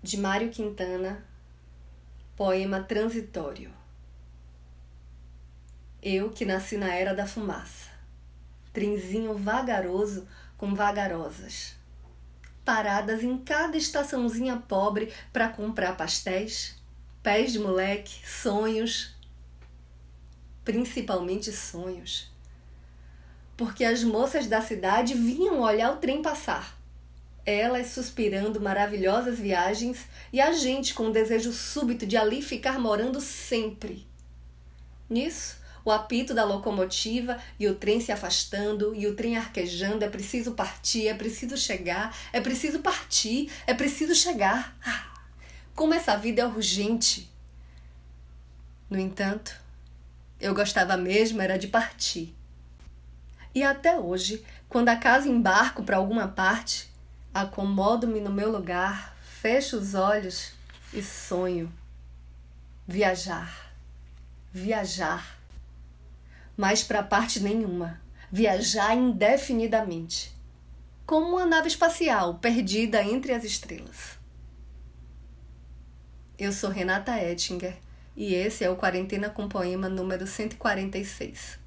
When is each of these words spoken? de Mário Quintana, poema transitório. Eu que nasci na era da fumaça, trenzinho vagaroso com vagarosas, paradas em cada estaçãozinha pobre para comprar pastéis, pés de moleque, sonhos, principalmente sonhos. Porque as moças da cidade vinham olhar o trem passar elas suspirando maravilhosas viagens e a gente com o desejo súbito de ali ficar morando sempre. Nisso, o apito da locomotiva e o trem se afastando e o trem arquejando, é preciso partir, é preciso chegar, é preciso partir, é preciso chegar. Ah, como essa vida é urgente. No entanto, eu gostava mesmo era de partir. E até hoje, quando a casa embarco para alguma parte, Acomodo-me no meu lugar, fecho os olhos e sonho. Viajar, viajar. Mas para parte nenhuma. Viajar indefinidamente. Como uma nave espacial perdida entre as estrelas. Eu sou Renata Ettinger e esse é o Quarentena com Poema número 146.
de 0.00 0.16
Mário 0.16 0.48
Quintana, 0.50 1.24
poema 2.36 2.80
transitório. 2.80 3.72
Eu 6.00 6.30
que 6.30 6.44
nasci 6.44 6.76
na 6.76 6.94
era 6.94 7.12
da 7.12 7.26
fumaça, 7.26 7.90
trenzinho 8.72 9.36
vagaroso 9.36 10.28
com 10.56 10.72
vagarosas, 10.72 11.74
paradas 12.64 13.24
em 13.24 13.38
cada 13.38 13.76
estaçãozinha 13.76 14.62
pobre 14.68 15.12
para 15.32 15.48
comprar 15.48 15.96
pastéis, 15.96 16.80
pés 17.20 17.50
de 17.50 17.58
moleque, 17.58 18.24
sonhos, 18.24 19.16
principalmente 20.64 21.50
sonhos. 21.50 22.30
Porque 23.56 23.84
as 23.84 24.04
moças 24.04 24.46
da 24.46 24.62
cidade 24.62 25.14
vinham 25.14 25.60
olhar 25.60 25.92
o 25.92 25.96
trem 25.96 26.22
passar 26.22 26.77
elas 27.44 27.88
suspirando 27.88 28.60
maravilhosas 28.60 29.38
viagens 29.38 30.06
e 30.32 30.40
a 30.40 30.52
gente 30.52 30.94
com 30.94 31.08
o 31.08 31.12
desejo 31.12 31.52
súbito 31.52 32.06
de 32.06 32.16
ali 32.16 32.42
ficar 32.42 32.78
morando 32.78 33.20
sempre. 33.20 34.06
Nisso, 35.08 35.58
o 35.84 35.90
apito 35.90 36.34
da 36.34 36.44
locomotiva 36.44 37.38
e 37.58 37.66
o 37.66 37.74
trem 37.74 38.00
se 38.00 38.12
afastando 38.12 38.94
e 38.94 39.06
o 39.06 39.16
trem 39.16 39.36
arquejando, 39.36 40.04
é 40.04 40.08
preciso 40.08 40.52
partir, 40.52 41.08
é 41.08 41.14
preciso 41.14 41.56
chegar, 41.56 42.14
é 42.32 42.40
preciso 42.40 42.80
partir, 42.80 43.50
é 43.66 43.72
preciso 43.72 44.14
chegar. 44.14 44.76
Ah, 44.84 45.14
como 45.74 45.94
essa 45.94 46.16
vida 46.16 46.42
é 46.42 46.46
urgente. 46.46 47.32
No 48.90 48.98
entanto, 48.98 49.58
eu 50.40 50.54
gostava 50.54 50.96
mesmo 50.96 51.40
era 51.40 51.58
de 51.58 51.68
partir. 51.68 52.34
E 53.54 53.62
até 53.62 53.98
hoje, 53.98 54.44
quando 54.68 54.90
a 54.90 54.96
casa 54.96 55.28
embarco 55.28 55.82
para 55.82 55.96
alguma 55.96 56.28
parte, 56.28 56.88
Acomodo-me 57.32 58.20
no 58.20 58.30
meu 58.30 58.50
lugar, 58.50 59.16
fecho 59.22 59.76
os 59.76 59.94
olhos 59.94 60.52
e 60.92 61.02
sonho. 61.02 61.72
Viajar, 62.86 63.72
viajar. 64.52 65.38
Mas 66.56 66.82
para 66.82 67.02
parte 67.02 67.40
nenhuma. 67.40 68.00
Viajar 68.30 68.94
indefinidamente. 68.94 70.36
Como 71.06 71.36
uma 71.36 71.46
nave 71.46 71.68
espacial 71.68 72.34
perdida 72.34 73.02
entre 73.02 73.32
as 73.32 73.44
estrelas. 73.44 74.18
Eu 76.38 76.52
sou 76.52 76.70
Renata 76.70 77.16
Ettinger 77.16 77.76
e 78.16 78.34
esse 78.34 78.64
é 78.64 78.70
o 78.70 78.76
Quarentena 78.76 79.30
com 79.30 79.48
Poema 79.48 79.88
número 79.88 80.26
146. 80.26 81.58